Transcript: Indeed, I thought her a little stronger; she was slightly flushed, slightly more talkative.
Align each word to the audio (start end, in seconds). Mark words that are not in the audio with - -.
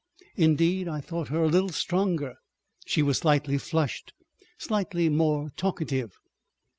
Indeed, 0.35 0.87
I 0.87 0.99
thought 0.99 1.27
her 1.27 1.43
a 1.43 1.47
little 1.47 1.69
stronger; 1.69 2.33
she 2.87 3.03
was 3.03 3.19
slightly 3.19 3.59
flushed, 3.59 4.13
slightly 4.57 5.09
more 5.09 5.51
talkative. 5.55 6.17